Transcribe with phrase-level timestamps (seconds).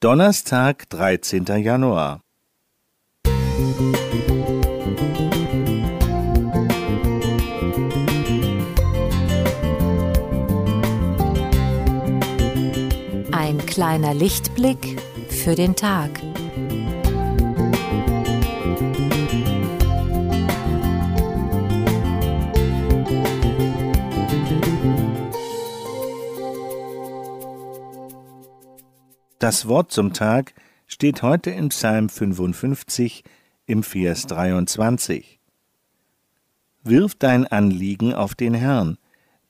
[0.00, 1.46] Donnerstag, 13.
[1.62, 2.20] Januar.
[13.32, 16.10] Ein kleiner Lichtblick für den Tag.
[29.38, 30.54] Das Wort zum Tag
[30.86, 33.22] steht heute in Psalm 55
[33.66, 35.38] im Vers 23.
[36.84, 38.96] Wirf dein Anliegen auf den Herrn,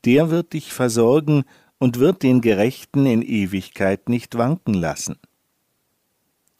[0.04, 1.44] der wird dich versorgen
[1.78, 5.20] und wird den Gerechten in Ewigkeit nicht wanken lassen.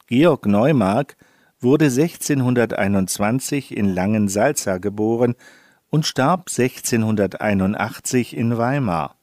[0.05, 1.17] Georg Neumark
[1.59, 5.35] wurde 1621 in Langensalza geboren
[5.89, 9.17] und starb 1681 in Weimar.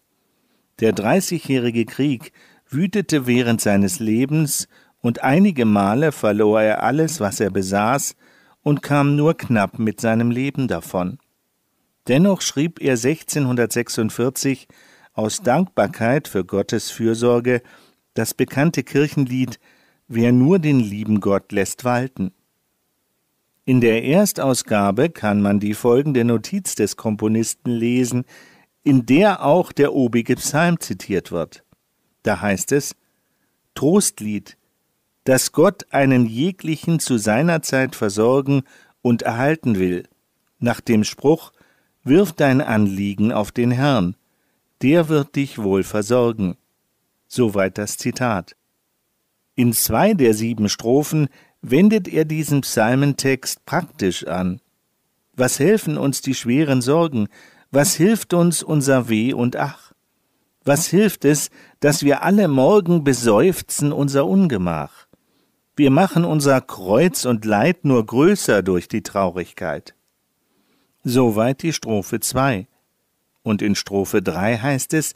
[0.80, 2.32] Der Dreißigjährige Krieg
[2.68, 4.68] wütete während seines Lebens,
[5.00, 8.16] und einige Male verlor er alles, was er besaß,
[8.62, 11.18] und kam nur knapp mit seinem Leben davon.
[12.08, 14.66] Dennoch schrieb er 1646
[15.12, 17.62] aus Dankbarkeit für Gottes Fürsorge
[18.14, 19.58] das bekannte Kirchenlied
[20.06, 22.32] Wer nur den lieben Gott lässt walten.
[23.64, 28.24] In der Erstausgabe kann man die folgende Notiz des Komponisten lesen,
[28.82, 31.63] in der auch der obige Psalm zitiert wird.
[32.24, 32.96] Da heißt es
[33.76, 34.56] Trostlied,
[35.22, 38.62] dass Gott einen jeglichen zu seiner Zeit versorgen
[39.02, 40.08] und erhalten will,
[40.58, 41.52] nach dem Spruch
[42.02, 44.16] Wirf dein Anliegen auf den Herrn,
[44.82, 46.56] der wird dich wohl versorgen.
[47.26, 48.56] Soweit das Zitat.
[49.54, 51.28] In zwei der sieben Strophen
[51.62, 54.60] wendet er diesen Psalmentext praktisch an.
[55.34, 57.28] Was helfen uns die schweren Sorgen?
[57.70, 59.83] Was hilft uns unser Weh und Ach?
[60.64, 65.06] Was hilft es, dass wir alle morgen beseufzen unser Ungemach?
[65.76, 69.94] Wir machen unser Kreuz und Leid nur größer durch die Traurigkeit.
[71.02, 72.66] Soweit die Strophe 2.
[73.42, 75.14] Und in Strophe 3 heißt es,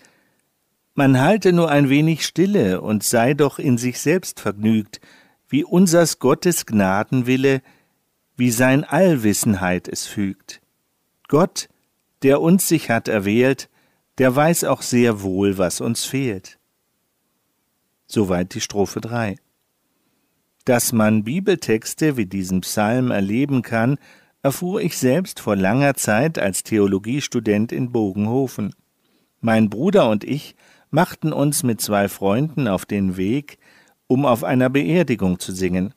[0.95, 5.01] man halte nur ein wenig Stille und sei doch in sich selbst vergnügt,
[5.49, 7.63] wie unsers Gottes Gnadenwille,
[8.37, 10.61] wie sein Allwissenheit es fügt.
[11.29, 11.69] Gott,
[12.23, 13.71] der uns sich hat erwählt,
[14.19, 16.59] der weiß auch sehr wohl, was uns fehlt.
[18.07, 19.37] Soweit die Strophe 3.
[20.65, 23.99] Dass man Bibeltexte wie diesen Psalm erleben kann,
[24.43, 28.75] erfuhr ich selbst vor langer Zeit als Theologiestudent in Bogenhofen.
[29.41, 30.57] Mein Bruder und ich
[30.91, 33.59] machten uns mit zwei Freunden auf den Weg,
[34.07, 35.95] um auf einer Beerdigung zu singen.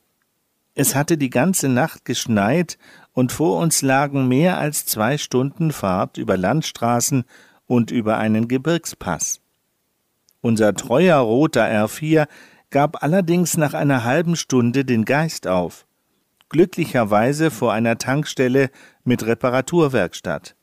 [0.74, 2.78] Es hatte die ganze Nacht geschneit
[3.12, 7.24] und vor uns lagen mehr als zwei Stunden Fahrt über Landstraßen
[7.66, 9.40] und über einen Gebirgspass.
[10.40, 12.26] Unser treuer roter R4
[12.70, 15.86] gab allerdings nach einer halben Stunde den Geist auf,
[16.48, 18.70] glücklicherweise vor einer Tankstelle
[19.04, 20.56] mit Reparaturwerkstatt.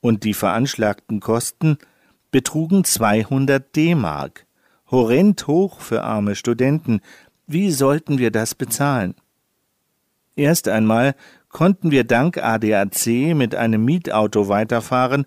[0.00, 1.78] Und die veranschlagten Kosten
[2.30, 4.46] betrugen 200 D-Mark.
[4.90, 7.00] Horrend hoch für arme Studenten.
[7.46, 9.14] Wie sollten wir das bezahlen?
[10.36, 11.14] Erst einmal
[11.48, 15.26] konnten wir dank ADAC mit einem Mietauto weiterfahren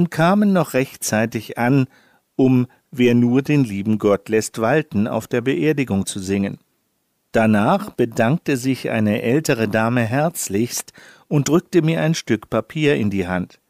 [0.00, 1.86] und kamen noch rechtzeitig an,
[2.34, 6.58] um Wer nur den lieben Gott lässt walten auf der Beerdigung zu singen.
[7.32, 10.94] Danach bedankte sich eine ältere Dame herzlichst
[11.28, 13.60] und drückte mir ein Stück Papier in die Hand.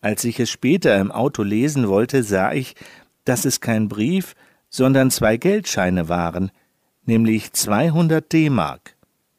[0.00, 2.74] Als ich es später im Auto lesen wollte, sah ich,
[3.24, 4.34] dass es kein Brief,
[4.70, 6.50] sondern zwei Geldscheine waren,
[7.04, 8.96] nämlich 200 D-Mark.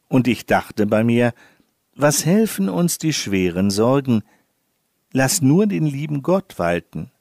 [0.08, 1.34] Und ich dachte bei mir,
[1.96, 4.22] was helfen uns die schweren Sorgen,
[5.14, 7.12] Lass nur den lieben Gott walten.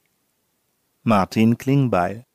[1.03, 2.25] Martin Klingbeil